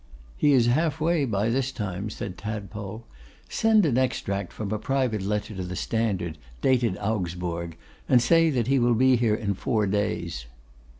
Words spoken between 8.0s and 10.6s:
and say he will be here in four days.